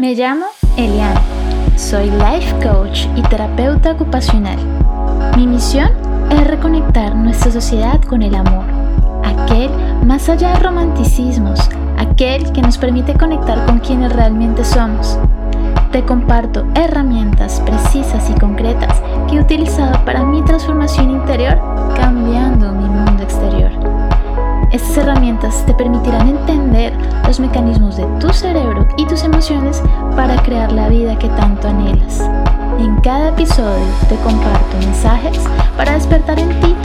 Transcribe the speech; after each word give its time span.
Me 0.00 0.14
llamo 0.14 0.46
Eliana. 0.78 1.20
Soy 1.76 2.10
life 2.10 2.54
coach 2.66 3.00
y 3.16 3.22
terapeuta 3.28 3.92
ocupacional. 3.92 4.56
Mi 5.36 5.46
misión 5.46 5.90
es 6.30 6.46
reconectar 6.46 7.14
nuestra 7.14 7.52
sociedad 7.52 8.00
con 8.00 8.22
el 8.22 8.34
amor, 8.34 8.64
aquel 9.22 9.68
más 10.06 10.30
allá 10.30 10.54
de 10.54 10.60
romanticismos, 10.60 11.68
aquel 11.98 12.50
que 12.52 12.62
nos 12.62 12.78
permite 12.78 13.12
conectar 13.12 13.66
con 13.66 13.80
quienes 13.80 14.10
realmente 14.10 14.64
somos. 14.64 15.18
Te 15.92 16.02
comparto 16.02 16.64
herramientas 16.74 17.60
precisas 17.66 18.30
y 18.30 18.40
concretas 18.40 19.02
que 19.28 19.36
he 19.36 19.40
utilizado 19.40 20.02
para 20.06 20.24
mi 20.24 20.40
transformación 20.46 21.10
interior, 21.10 21.60
cambiando 21.94 22.72
mi 22.72 22.88
mundo 22.88 23.22
exterior. 23.22 23.70
Estas 24.72 24.96
herramientas 24.96 25.66
te 25.66 25.74
permitirán 25.74 26.26
entender 26.26 26.94
los 27.26 27.38
mecanismos 27.38 27.98
de 27.98 28.06
tu 28.18 28.32
cerebro 28.32 28.49
para 30.14 30.40
crear 30.44 30.70
la 30.70 30.88
vida 30.88 31.18
que 31.18 31.28
tanto 31.30 31.66
anhelas. 31.66 32.20
En 32.78 33.00
cada 33.00 33.30
episodio 33.30 33.84
te 34.08 34.14
comparto 34.16 34.76
mensajes 34.78 35.40
para 35.76 35.94
despertar 35.94 36.38
en 36.38 36.48
ti 36.60 36.76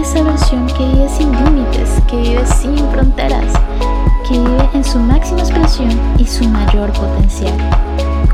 esa 0.00 0.22
versión 0.22 0.66
que 0.68 0.86
vive 0.86 1.08
sin 1.10 1.30
límites, 1.32 1.90
que 2.08 2.16
vive 2.16 2.46
sin 2.46 2.78
fronteras, 2.92 3.52
que 4.26 4.38
vive 4.38 4.70
en 4.72 4.82
su 4.82 4.98
máxima 4.98 5.40
expresión 5.40 5.90
y 6.18 6.24
su 6.24 6.44
mayor 6.44 6.90
potencial, 6.94 7.52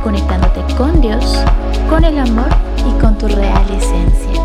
conectándote 0.04 0.62
con 0.76 1.00
Dios, 1.00 1.45
con 1.88 2.04
el 2.04 2.16
amor 2.16 2.48
y 2.76 3.00
con 3.00 3.18
tu 3.18 3.26
real 3.26 3.64
esencia. 3.70 4.45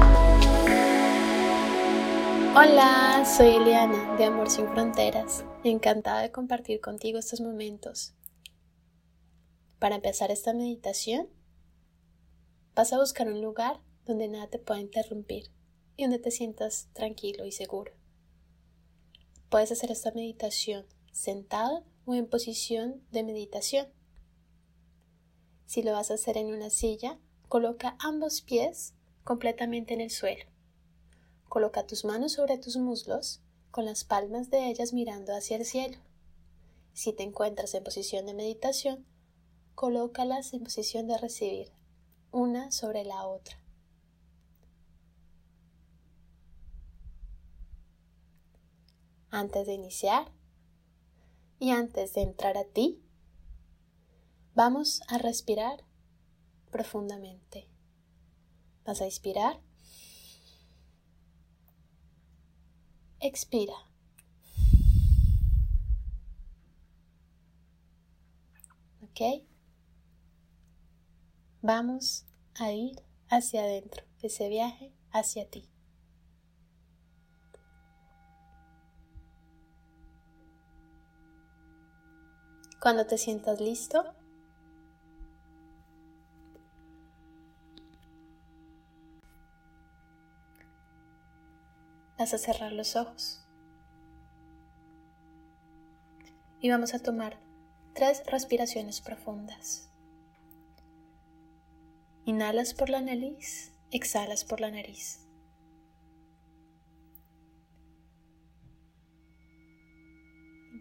Hola, 2.56 3.24
soy 3.26 3.58
Eliana 3.58 4.16
de 4.18 4.26
Amor 4.26 4.50
Sin 4.50 4.68
Fronteras, 4.70 5.46
encantada 5.64 6.22
de 6.22 6.32
compartir 6.32 6.82
contigo 6.82 7.20
estos 7.20 7.42
momentos. 7.42 8.16
Para 9.86 9.98
empezar 9.98 10.32
esta 10.32 10.52
meditación, 10.52 11.30
vas 12.74 12.92
a 12.92 12.98
buscar 12.98 13.28
un 13.28 13.40
lugar 13.40 13.84
donde 14.04 14.28
nada 14.28 14.48
te 14.48 14.58
pueda 14.58 14.80
interrumpir 14.80 15.52
y 15.96 16.06
donde 16.06 16.18
te 16.18 16.32
sientas 16.32 16.90
tranquilo 16.94 17.46
y 17.46 17.52
seguro. 17.52 17.92
Puedes 19.48 19.72
hacer 19.72 19.92
esta 19.92 20.10
meditación 20.10 20.88
sentado 21.12 21.86
o 22.06 22.16
en 22.16 22.28
posición 22.28 23.04
de 23.12 23.22
meditación. 23.22 23.88
Si 25.68 25.84
lo 25.84 25.92
vas 25.92 26.10
a 26.10 26.16
hacer 26.16 26.38
en 26.38 26.48
una 26.48 26.72
silla, 26.72 27.20
coloca 27.48 27.96
ambos 28.00 28.42
pies 28.42 28.96
completamente 29.24 29.94
en 29.94 30.02
el 30.02 30.10
suelo 30.10 30.46
Coloca 31.48 31.86
tus 31.86 32.06
manos 32.06 32.32
sobre 32.32 32.58
tus 32.58 32.76
muslos, 32.78 33.44
con 33.70 33.86
las 33.86 34.04
palmas 34.04 34.50
de 34.50 34.68
ellas 34.68 34.94
mirando 34.94 35.36
hacia 35.36 35.58
el 35.58 35.64
cielo. 35.64 36.00
Si 36.94 37.14
te 37.14 37.22
encuentras 37.22 37.76
en 37.76 37.84
posición 37.84 38.26
de 38.26 38.34
meditación, 38.34 39.06
colócalas 39.76 40.54
en 40.54 40.64
posición 40.64 41.08
de 41.08 41.18
recibir, 41.18 41.72
una 42.32 42.72
sobre 42.72 43.04
la 43.04 43.28
otra. 43.28 43.58
Antes 49.30 49.68
de 49.68 49.74
iniciar 49.74 50.32
y 51.60 51.72
antes 51.72 52.14
de 52.14 52.22
entrar 52.22 52.58
a 52.58 52.64
ti, 52.64 53.02
vamos 54.54 55.02
a 55.10 55.18
respirar 55.18 55.84
profundamente. 56.72 57.68
Vas 58.86 59.02
a 59.02 59.06
inspirar 59.06 59.62
Expira. 63.26 63.74
¿Ok? 69.02 69.55
Vamos 71.68 72.28
a 72.60 72.72
ir 72.74 73.02
hacia 73.28 73.64
adentro, 73.64 74.04
ese 74.22 74.50
viaje 74.50 74.94
hacia 75.12 75.50
ti. 75.50 75.68
Cuando 82.80 83.08
te 83.08 83.18
sientas 83.18 83.60
listo, 83.60 84.14
vas 92.20 92.32
a 92.32 92.38
cerrar 92.38 92.74
los 92.74 92.96
ojos. 92.96 93.44
Y 96.62 96.70
vamos 96.70 96.94
a 96.94 97.00
tomar 97.00 97.40
tres 97.96 98.22
respiraciones 98.28 99.02
profundas. 99.02 99.90
Inhalas 102.26 102.74
por 102.74 102.90
la 102.90 103.02
nariz, 103.02 103.72
exhalas 103.92 104.44
por 104.44 104.60
la 104.60 104.72
nariz. 104.72 105.26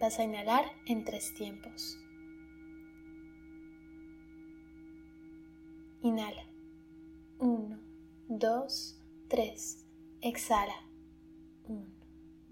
Vas 0.01 0.19
a 0.19 0.25
inhalar 0.25 0.65
en 0.87 1.05
tres 1.05 1.35
tiempos. 1.35 1.99
Inhala. 6.03 6.47
Uno, 7.39 7.79
dos, 8.29 8.99
tres. 9.29 9.87
Exhala. 10.23 10.75
1, 11.69 11.85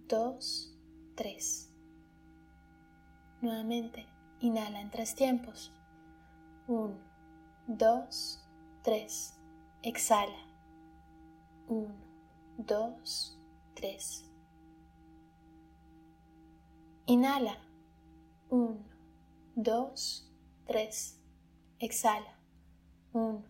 2, 0.08 0.78
3. 1.14 1.70
Nuevamente, 3.40 4.06
inhala 4.40 4.80
en 4.80 4.90
tres 4.90 5.14
tiempos. 5.14 5.72
1, 6.66 6.94
2, 7.66 8.41
3. 8.82 9.34
Exhala. 9.84 10.36
1, 11.68 11.88
2, 12.58 13.38
3. 13.74 14.24
Inhala. 17.06 17.58
1, 18.50 18.76
2, 19.54 20.32
3. 20.66 21.20
Exhala. 21.78 22.38
1, 23.12 23.44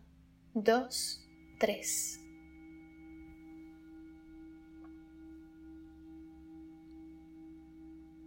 2, 0.55 1.21
3. 1.59 2.19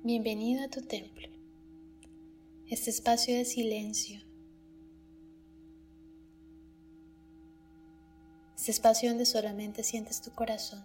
Bienvenido 0.03 0.63
a 0.63 0.69
tu 0.69 0.81
templo, 0.81 1.27
este 2.67 2.91
espacio 2.91 3.35
de 3.35 3.43
silencio, 3.43 4.21
este 8.65 8.71
espacio 8.71 9.09
donde 9.09 9.27
solamente 9.27 9.83
sientes 9.83 10.21
tu 10.21 10.31
corazón. 10.31 10.83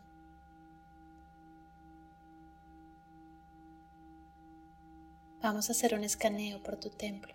Vamos 5.40 5.70
a 5.70 5.72
hacer 5.72 5.94
un 5.94 6.04
escaneo 6.04 6.62
por 6.62 6.76
tu 6.76 6.90
templo, 6.90 7.32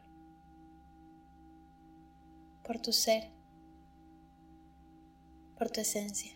por 2.63 2.79
tu 2.79 2.94
ser, 2.94 3.31
por 5.57 5.72
tu 5.72 5.81
esencia. 5.81 6.33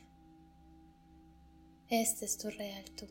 Este 1.89 2.25
es 2.25 2.39
tu 2.39 2.49
real 2.49 2.85
tú. 2.97 3.05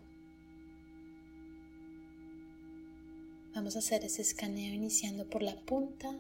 Vamos 3.55 3.77
a 3.77 3.79
hacer 3.79 4.05
ese 4.05 4.23
escaneo 4.23 4.75
iniciando 4.75 5.31
por 5.31 5.43
la 5.43 5.55
punta 5.61 6.13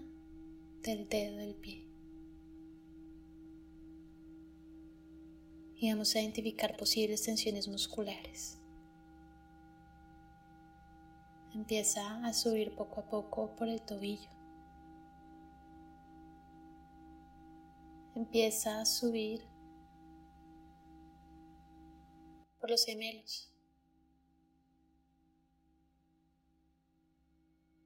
del 0.85 1.09
dedo 1.09 1.37
del 1.39 1.57
pie. 1.57 1.88
Y 5.81 5.91
vamos 5.91 6.15
a 6.15 6.21
identificar 6.21 6.77
posibles 6.77 7.23
tensiones 7.23 7.69
musculares. 7.69 8.59
Empieza 11.55 12.25
a 12.27 12.33
subir 12.33 12.75
poco 12.75 13.01
a 13.01 13.05
poco 13.05 13.55
por 13.57 13.69
el 13.69 13.81
tobillo. 13.83 14.29
Empieza 18.17 18.81
a 18.81 18.87
subir 18.87 19.45
por 22.61 22.71
los 22.71 22.85
gemelos. 22.85 23.49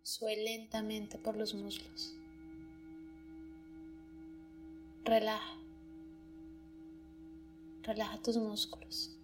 Sube 0.02 0.36
lentamente 0.36 1.18
por 1.18 1.36
los 1.36 1.54
muslos. 1.54 2.14
Relaja. 5.04 5.61
Relaja 7.82 8.22
tus 8.22 8.36
músculos. 8.36 9.18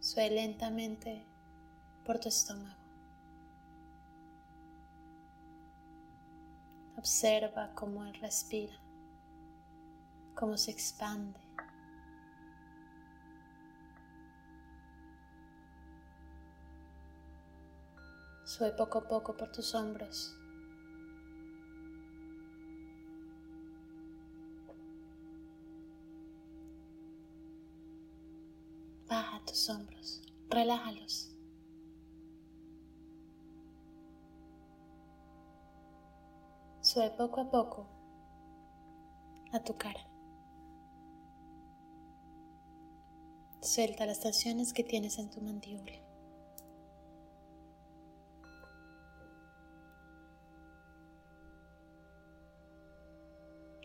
Sube 0.00 0.30
lentamente 0.30 1.22
por 2.06 2.18
tu 2.18 2.28
estómago. 2.28 2.78
Observa 6.96 7.74
cómo 7.74 8.04
él 8.06 8.14
respira, 8.14 8.74
cómo 10.34 10.56
se 10.56 10.70
expande. 10.70 11.38
Sube 18.46 18.72
poco 18.72 19.00
a 19.00 19.06
poco 19.06 19.36
por 19.36 19.52
tus 19.52 19.74
hombros. 19.74 20.34
Hombros, 29.68 30.22
relájalos. 30.48 31.34
Sube 36.80 37.10
poco 37.10 37.40
a 37.40 37.50
poco 37.50 37.86
a 39.52 39.60
tu 39.60 39.76
cara. 39.76 40.00
Suelta 43.60 44.06
las 44.06 44.20
tensiones 44.20 44.72
que 44.72 44.84
tienes 44.84 45.18
en 45.18 45.30
tu 45.30 45.40
mandíbula. 45.42 45.92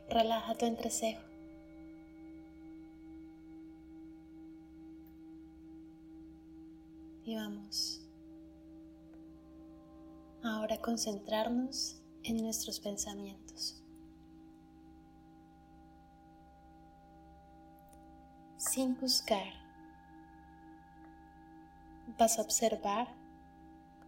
Relaja 0.07 0.56
tu 0.56 0.65
entrecejo. 0.65 1.32
Vamos 7.35 8.00
ahora 10.44 10.75
a 10.75 10.81
concentrarnos 10.81 12.00
en 12.24 12.38
nuestros 12.38 12.80
pensamientos. 12.80 13.81
Sin 18.57 19.00
buscar, 19.00 19.47
vas 22.19 22.38
a 22.38 22.44
observar 22.44 23.07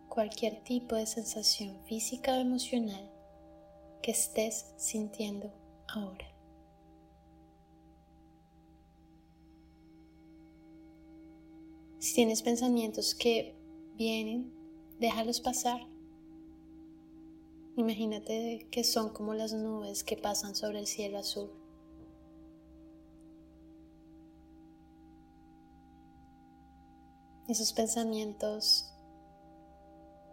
cualquier 0.08 0.64
tipo 0.64 0.96
de 0.96 1.08
sensación 1.08 1.80
física 1.86 2.34
o 2.34 2.42
emocional 2.42 3.10
que 4.04 4.12
estés 4.12 4.74
sintiendo 4.78 5.52
ahora. 5.88 6.35
Si 12.16 12.22
tienes 12.22 12.44
pensamientos 12.44 13.14
que 13.14 13.54
vienen, 13.98 14.50
déjalos 15.02 15.42
pasar. 15.42 15.82
Imagínate 17.76 18.70
que 18.72 18.86
son 18.86 19.10
como 19.10 19.34
las 19.34 19.52
nubes 19.52 20.06
que 20.06 20.16
pasan 20.16 20.56
sobre 20.56 20.80
el 20.80 20.88
cielo 20.88 21.18
azul. 21.18 21.52
Esos 27.50 27.74
pensamientos 27.74 28.94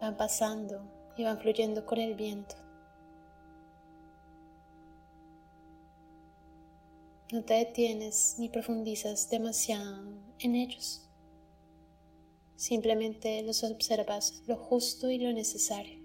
van 0.00 0.16
pasando 0.16 0.88
y 1.16 1.24
van 1.24 1.40
fluyendo 1.40 1.84
con 1.84 1.98
el 1.98 2.14
viento. 2.14 2.54
No 7.32 7.42
te 7.42 7.54
detienes 7.54 8.36
ni 8.38 8.48
profundizas 8.48 9.28
demasiado 9.28 10.04
en 10.38 10.54
ellos. 10.54 11.08
Simplemente 12.62 13.42
los 13.42 13.64
observas 13.64 14.40
lo 14.46 14.54
justo 14.54 15.10
y 15.10 15.18
lo 15.18 15.32
necesario. 15.32 15.98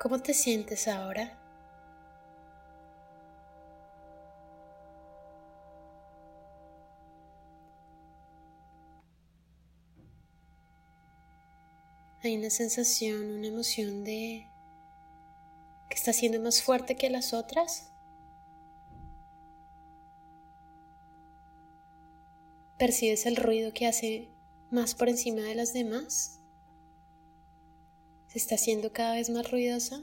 ¿Cómo 0.00 0.22
te 0.22 0.32
sientes 0.32 0.88
ahora? 0.88 1.43
Hay 12.28 12.36
una 12.36 12.50
sensación, 12.50 13.38
una 13.38 13.48
emoción 13.48 14.02
de 14.04 14.48
que 15.88 15.94
está 15.94 16.12
siendo 16.12 16.40
más 16.40 16.62
fuerte 16.62 16.96
que 16.96 17.10
las 17.10 17.34
otras. 17.34 17.92
¿Percibes 22.78 23.26
el 23.26 23.36
ruido 23.36 23.72
que 23.72 23.86
hace 23.86 24.30
más 24.70 24.94
por 24.94 25.08
encima 25.08 25.42
de 25.42 25.54
las 25.54 25.72
demás? 25.72 26.40
¿Se 28.28 28.38
está 28.38 28.56
haciendo 28.56 28.92
cada 28.92 29.14
vez 29.14 29.30
más 29.30 29.50
ruidosa? 29.50 30.00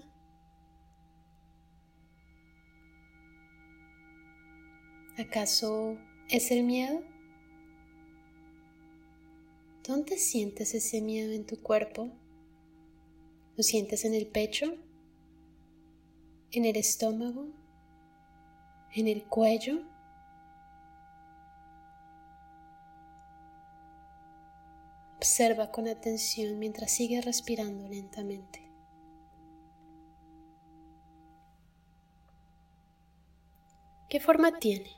¿Acaso 5.17 5.97
es 6.29 6.51
el 6.51 6.63
miedo? 6.63 7.10
¿Dónde 9.83 10.19
sientes 10.19 10.75
ese 10.75 11.01
miedo 11.01 11.33
en 11.33 11.45
tu 11.45 11.59
cuerpo? 11.59 12.11
¿Lo 13.57 13.63
sientes 13.63 14.05
en 14.05 14.13
el 14.13 14.27
pecho? 14.27 14.75
¿En 16.51 16.65
el 16.65 16.75
estómago? 16.77 17.47
¿En 18.93 19.07
el 19.07 19.23
cuello? 19.23 19.81
Observa 25.17 25.71
con 25.71 25.87
atención 25.87 26.59
mientras 26.59 26.91
sigues 26.91 27.25
respirando 27.25 27.87
lentamente. 27.87 28.71
¿Qué 34.09 34.19
forma 34.19 34.59
tiene? 34.59 34.91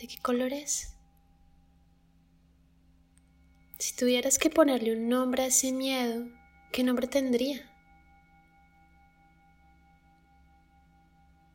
¿De 0.00 0.06
qué 0.06 0.16
color 0.22 0.54
es? 0.54 0.97
Si 3.78 3.94
tuvieras 3.94 4.38
que 4.38 4.50
ponerle 4.50 4.92
un 4.92 5.08
nombre 5.08 5.44
a 5.44 5.46
ese 5.46 5.70
miedo, 5.70 6.26
¿qué 6.72 6.82
nombre 6.82 7.06
tendría? 7.06 7.60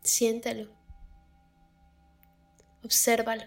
Siéntelo. 0.03 0.71
Obsérvalo. 2.81 3.43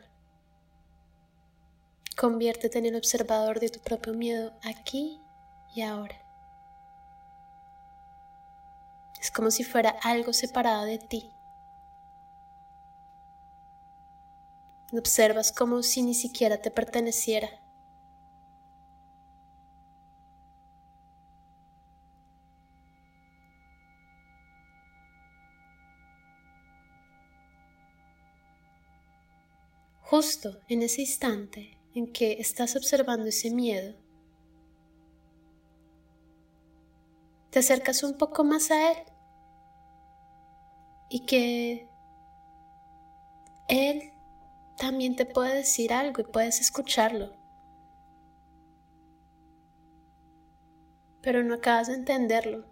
Conviértete 2.19 2.79
en 2.79 2.87
el 2.87 2.97
observador 2.97 3.61
de 3.61 3.71
tu 3.71 3.81
propio 3.81 4.13
miedo 4.13 4.53
aquí 4.63 5.21
y 5.75 5.81
ahora. 5.81 6.23
Es 9.19 9.31
como 9.31 9.51
si 9.51 9.65
fuera 9.65 9.97
algo 10.03 10.35
separado 10.35 10.85
de 10.85 10.99
ti. 10.99 11.31
Observas 14.93 15.51
como 15.51 15.83
si 15.83 16.03
ni 16.03 16.15
siquiera 16.15 16.59
te 16.59 16.71
perteneciera. 16.71 17.49
Justo 30.17 30.59
en 30.69 30.81
ese 30.81 31.03
instante 31.03 31.79
en 31.95 32.11
que 32.11 32.41
estás 32.41 32.75
observando 32.75 33.27
ese 33.27 33.51
miedo, 33.51 33.95
te 37.51 37.59
acercas 37.59 38.03
un 38.03 38.17
poco 38.17 38.43
más 38.43 38.71
a 38.71 38.93
él 38.93 38.99
y 41.11 41.27
que 41.27 41.91
él 43.69 44.11
también 44.79 45.17
te 45.17 45.27
puede 45.27 45.55
decir 45.55 45.93
algo 45.93 46.23
y 46.23 46.25
puedes 46.25 46.63
escucharlo. 46.63 47.37
Pero 51.21 51.45
no 51.45 51.57
acabas 51.57 51.89
de 51.89 51.95
entenderlo. 51.95 52.65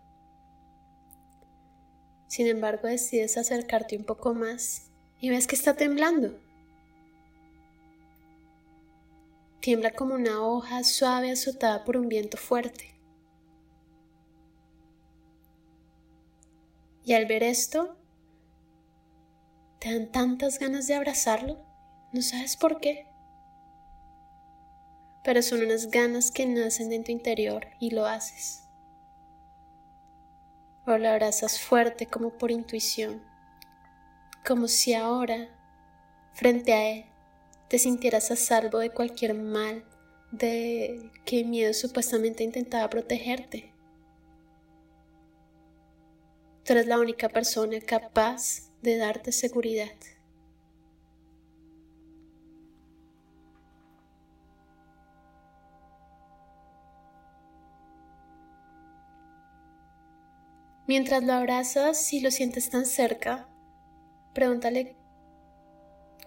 Sin 2.26 2.46
embargo, 2.46 2.88
decides 2.88 3.36
acercarte 3.36 3.98
un 3.98 4.04
poco 4.04 4.32
más 4.32 4.90
y 5.20 5.28
ves 5.28 5.46
que 5.46 5.56
está 5.56 5.74
temblando. 5.76 6.43
Tiembla 9.64 9.92
como 9.92 10.14
una 10.14 10.42
hoja 10.42 10.84
suave 10.84 11.30
azotada 11.30 11.84
por 11.84 11.96
un 11.96 12.06
viento 12.06 12.36
fuerte. 12.36 13.00
Y 17.02 17.14
al 17.14 17.24
ver 17.24 17.42
esto, 17.42 17.96
te 19.78 19.90
dan 19.90 20.12
tantas 20.12 20.58
ganas 20.58 20.86
de 20.86 20.96
abrazarlo, 20.96 21.64
no 22.12 22.20
sabes 22.20 22.58
por 22.58 22.78
qué, 22.78 23.08
pero 25.22 25.40
son 25.40 25.62
unas 25.62 25.90
ganas 25.90 26.30
que 26.30 26.44
nacen 26.44 26.92
en 26.92 27.02
tu 27.02 27.12
interior 27.12 27.68
y 27.80 27.92
lo 27.92 28.04
haces. 28.04 28.68
O 30.86 30.98
lo 30.98 31.08
abrazas 31.08 31.58
fuerte 31.58 32.06
como 32.06 32.36
por 32.36 32.50
intuición, 32.50 33.22
como 34.46 34.68
si 34.68 34.92
ahora, 34.92 35.48
frente 36.34 36.74
a 36.74 36.86
él, 36.90 37.13
te 37.74 37.80
sintieras 37.80 38.30
a 38.30 38.36
salvo 38.36 38.78
de 38.78 38.90
cualquier 38.90 39.34
mal, 39.34 39.84
de 40.30 41.10
que 41.24 41.42
miedo 41.42 41.74
supuestamente 41.74 42.44
intentaba 42.44 42.88
protegerte. 42.88 43.74
Tú 46.64 46.72
eres 46.72 46.86
la 46.86 47.00
única 47.00 47.28
persona 47.28 47.80
capaz 47.80 48.70
de 48.80 48.96
darte 48.96 49.32
seguridad. 49.32 49.90
Mientras 60.86 61.24
lo 61.24 61.32
abrazas 61.32 62.12
y 62.12 62.20
lo 62.20 62.30
sientes 62.30 62.70
tan 62.70 62.86
cerca, 62.86 63.48
pregúntale 64.32 64.94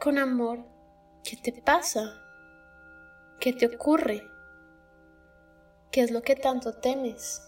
con 0.02 0.18
amor, 0.18 0.77
¿qué 1.28 1.36
te 1.36 1.62
pasa? 1.62 2.24
¿Qué 3.42 3.52
te 3.52 3.66
ocurre? 3.66 4.24
¿Qué 5.92 6.00
es 6.00 6.12
lo 6.12 6.22
que 6.22 6.38
tanto 6.38 6.80
temes? 6.80 7.42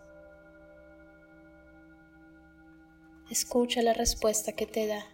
Escucha 3.32 3.82
la 3.82 3.94
respuesta 3.94 4.52
que 4.52 4.66
te 4.66 4.86
da. 4.86 5.06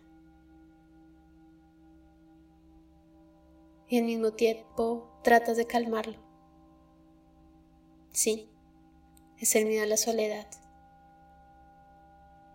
Y 3.87 3.99
al 3.99 4.05
mismo 4.05 4.31
tiempo 4.31 5.19
tratas 5.23 5.57
de 5.57 5.67
calmarlo. 5.67 6.17
Sí, 8.13 8.49
es 9.37 9.55
el 9.55 9.67
miedo 9.67 9.83
a 9.83 9.87
la 9.87 9.97
soledad. 9.97 10.47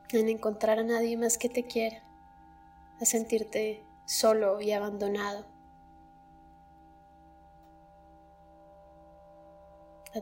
En 0.09 0.29
encontrar 0.29 0.81
a 0.81 0.83
nadie 0.83 1.17
más 1.17 1.39
que 1.39 1.49
te 1.49 1.69
quiera, 1.69 2.03
a 3.01 3.05
sentirte 3.05 3.85
solo 4.07 4.61
y 4.61 4.73
abandonado. 4.73 5.50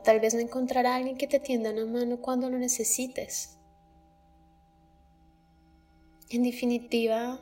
Tal 0.03 0.19
vez 0.19 0.35
no 0.35 0.39
encontrar 0.39 0.85
a 0.85 0.95
alguien 0.95 1.17
que 1.17 1.27
te 1.27 1.39
tienda 1.39 1.71
una 1.71 1.85
mano 1.85 2.21
cuando 2.21 2.49
lo 2.49 2.57
necesites. 2.59 3.57
En 6.29 6.43
definitiva, 6.43 7.39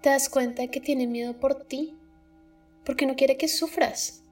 te 0.00 0.10
das 0.10 0.28
cuenta 0.28 0.62
de 0.62 0.68
que 0.68 0.80
tiene 0.80 1.08
miedo 1.08 1.38
por 1.40 1.66
ti, 1.66 1.98
porque 2.84 3.04
no 3.04 3.16
quiere 3.16 3.36
que 3.36 3.48
sufras. 3.48 4.22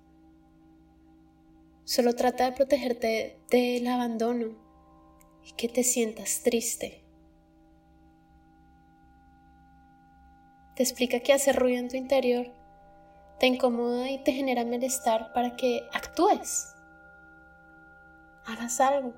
Solo 1.84 2.14
trata 2.14 2.44
de 2.44 2.52
protegerte 2.52 3.40
del 3.50 3.86
abandono 3.88 4.56
y 5.44 5.52
que 5.52 5.68
te 5.68 5.82
sientas 5.82 6.42
triste. 6.44 7.02
Te 10.76 10.84
explica 10.84 11.18
que 11.18 11.32
hace 11.32 11.52
ruido 11.52 11.80
en 11.80 11.88
tu 11.88 11.96
interior, 11.96 12.52
te 13.40 13.48
incomoda 13.48 14.08
y 14.08 14.22
te 14.22 14.32
genera 14.32 14.64
malestar 14.64 15.32
para 15.32 15.56
que 15.56 15.82
actúes. 15.92 16.77
Hagas 18.48 18.80
algo. 18.80 19.12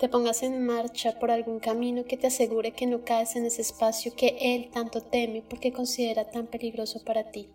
te 0.00 0.08
pongas 0.08 0.42
en 0.42 0.64
marcha 0.64 1.18
por 1.18 1.30
algún 1.30 1.60
camino 1.60 2.06
que 2.06 2.16
te 2.16 2.28
asegure 2.28 2.72
que 2.72 2.86
no 2.86 3.04
caes 3.04 3.36
en 3.36 3.44
ese 3.44 3.60
espacio 3.60 4.14
que 4.16 4.38
Él 4.40 4.70
tanto 4.72 5.02
teme 5.02 5.42
porque 5.42 5.74
considera 5.74 6.30
tan 6.30 6.46
peligroso 6.46 7.04
para 7.04 7.30
ti. 7.30 7.52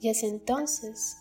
Y 0.00 0.08
es 0.08 0.24
entonces 0.24 1.16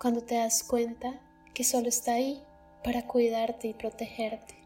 cuando 0.00 0.20
te 0.20 0.34
das 0.34 0.64
cuenta 0.64 1.20
que 1.54 1.62
solo 1.62 1.88
está 1.88 2.14
ahí 2.14 2.42
para 2.82 3.06
cuidarte 3.06 3.68
y 3.68 3.74
protegerte. 3.74 4.61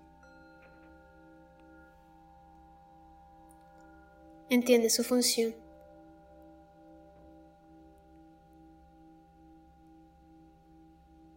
Entiende 4.48 4.90
su 4.90 5.02
función. 5.02 5.54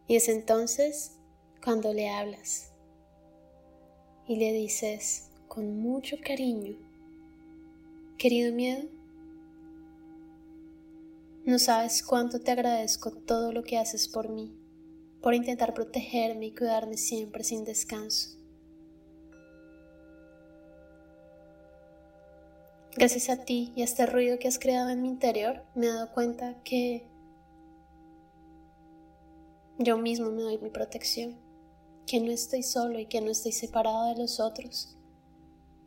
Y 0.08 0.16
es 0.16 0.28
entonces 0.30 1.20
cuando 1.64 1.94
le 1.94 2.10
hablas 2.10 2.72
y 4.28 4.36
le 4.38 4.54
dices 4.54 5.30
con 5.48 5.80
mucho 5.82 6.18
cariño, 6.24 6.78
querido 8.18 8.54
miedo, 8.54 8.88
no 11.46 11.58
sabes 11.58 12.04
cuánto 12.04 12.40
te 12.40 12.52
agradezco 12.52 13.12
todo 13.12 13.52
lo 13.52 13.64
que 13.64 13.78
haces 13.78 14.08
por 14.08 14.30
mí, 14.30 14.56
por 15.22 15.34
intentar 15.34 15.74
protegerme 15.74 16.48
y 16.48 16.56
cuidarme 16.56 16.98
siempre 16.98 17.44
sin 17.44 17.64
descanso. 17.64 18.39
Gracias 22.96 23.30
a 23.30 23.38
ti 23.38 23.72
y 23.76 23.82
a 23.82 23.86
este 23.86 24.06
ruido 24.06 24.40
que 24.40 24.48
has 24.48 24.58
creado 24.58 24.90
en 24.90 25.02
mi 25.02 25.10
interior, 25.10 25.64
me 25.76 25.86
he 25.86 25.90
dado 25.90 26.12
cuenta 26.12 26.62
que 26.64 27.08
yo 29.78 29.98
mismo 29.98 30.32
me 30.32 30.42
doy 30.42 30.58
mi 30.58 30.70
protección 30.70 31.50
que 32.10 32.20
no 32.20 32.32
estoy 32.32 32.64
solo 32.64 32.98
y 32.98 33.06
que 33.06 33.22
no 33.22 33.30
estoy 33.30 33.52
separado 33.52 34.08
de 34.08 34.20
los 34.20 34.40
otros, 34.40 34.98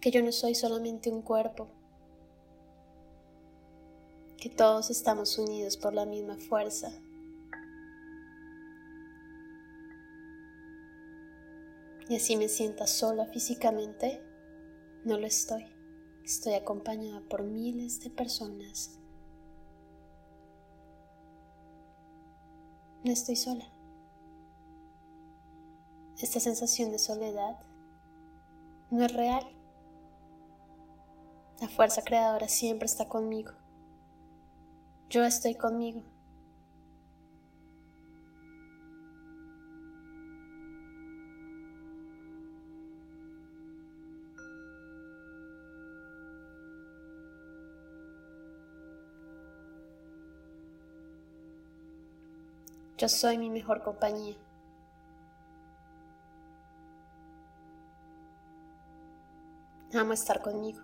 que 0.00 0.12
yo 0.12 0.23
no 0.23 0.30
soy 0.30 0.54
solamente 0.54 1.11
un 1.11 1.21
cuerpo, 1.21 1.66
que 4.37 4.49
todos 4.49 4.88
estamos 4.90 5.37
unidos 5.38 5.76
por 5.76 5.94
la 5.94 6.06
misma 6.06 6.37
fuerza. 6.37 6.92
Y 12.09 12.14
así 12.14 12.37
me 12.37 12.49
sienta 12.49 12.87
sola 12.87 13.26
físicamente, 13.26 14.23
no 15.04 15.18
lo 15.18 15.26
estoy. 15.26 15.72
Estoy 16.25 16.55
acompañada 16.55 17.21
por 17.29 17.43
miles 17.43 18.00
de 18.00 18.11
personas. 18.11 18.99
No 23.05 23.12
estoy 23.12 23.37
sola 23.37 23.73
esta 26.23 26.38
sensación 26.38 26.93
de 26.93 26.99
soledad 26.99 27.59
no 28.91 29.05
es 29.05 29.12
real. 29.12 29.45
La 31.61 31.69
fuerza 31.69 32.02
creadora 32.02 32.49
siempre 32.49 32.87
está 32.87 33.09
conmigo. 33.09 33.52
Yo 35.09 35.25
estoy 35.25 35.55
conmigo. 35.55 36.02
Yo 53.02 53.09
soy 53.09 53.37
mi 53.37 53.50
mejor 53.50 53.82
compañía. 53.82 54.37
Amo 59.92 60.12
estar 60.12 60.40
conmigo. 60.40 60.80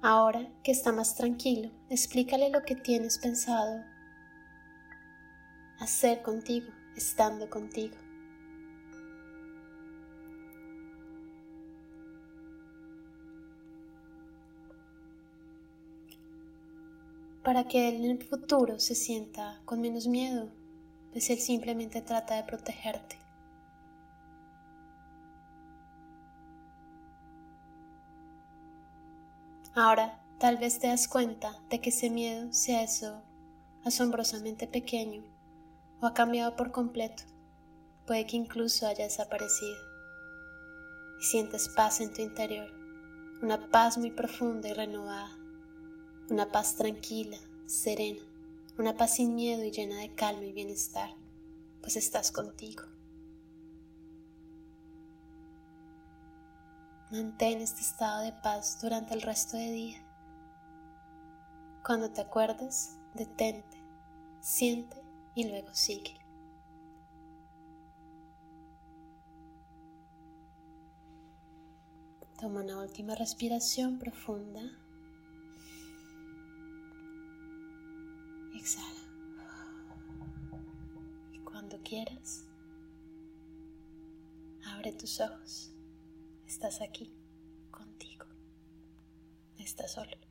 Ahora 0.00 0.52
que 0.62 0.70
está 0.70 0.92
más 0.92 1.16
tranquilo, 1.16 1.72
explícale 1.88 2.48
lo 2.48 2.62
que 2.62 2.76
tienes 2.76 3.18
pensado 3.18 3.82
hacer 5.80 6.22
contigo, 6.22 6.72
estando 6.94 7.50
contigo. 7.50 7.96
Para 17.42 17.64
que 17.64 17.88
él 17.88 18.04
en 18.04 18.10
el 18.10 18.22
futuro 18.22 18.78
se 18.78 18.94
sienta 18.94 19.60
con 19.64 19.80
menos 19.80 20.06
miedo, 20.06 20.50
pues 21.12 21.30
él 21.30 21.38
simplemente 21.38 22.02
trata 22.02 22.36
de 22.36 22.44
protegerte. 22.44 23.16
Ahora 29.74 30.20
tal 30.38 30.58
vez 30.58 30.78
te 30.78 30.88
das 30.88 31.08
cuenta 31.08 31.56
de 31.70 31.80
que 31.80 31.90
ese 31.90 32.10
miedo 32.10 32.52
sea 32.52 32.82
eso 32.82 33.22
asombrosamente 33.84 34.66
pequeño 34.66 35.22
o 36.00 36.06
ha 36.06 36.14
cambiado 36.14 36.56
por 36.56 36.70
completo. 36.72 37.22
Puede 38.06 38.26
que 38.26 38.36
incluso 38.36 38.86
haya 38.86 39.04
desaparecido. 39.04 39.78
Y 41.20 41.24
sientes 41.24 41.68
paz 41.68 42.00
en 42.00 42.12
tu 42.12 42.20
interior, 42.22 42.68
una 43.42 43.70
paz 43.70 43.96
muy 43.96 44.10
profunda 44.10 44.68
y 44.68 44.72
renovada, 44.72 45.30
una 46.30 46.52
paz 46.52 46.76
tranquila, 46.76 47.36
serena, 47.66 48.22
una 48.78 48.96
paz 48.96 49.16
sin 49.16 49.34
miedo 49.34 49.64
y 49.64 49.72
llena 49.72 49.96
de 49.96 50.14
calma 50.14 50.44
y 50.44 50.52
bienestar, 50.52 51.10
pues 51.80 51.96
estás 51.96 52.30
contigo. 52.30 52.84
Mantén 57.10 57.60
este 57.60 57.80
estado 57.80 58.22
de 58.22 58.32
paz 58.32 58.78
durante 58.80 59.14
el 59.14 59.22
resto 59.22 59.56
del 59.56 59.72
día. 59.72 60.06
Cuando 61.84 62.12
te 62.12 62.20
acuerdes, 62.20 62.96
detente, 63.14 63.82
siente 64.40 65.02
y 65.34 65.48
luego 65.48 65.74
sigue. 65.74 66.16
Toma 72.38 72.60
una 72.60 72.78
última 72.78 73.16
respiración 73.16 73.98
profunda. 73.98 74.62
Y 81.32 81.38
cuando 81.40 81.78
quieras, 81.82 82.44
abre 84.64 84.92
tus 84.92 85.20
ojos. 85.20 85.72
Estás 86.46 86.80
aquí, 86.80 87.12
contigo. 87.70 88.26
Estás 89.58 89.92
solo. 89.92 90.29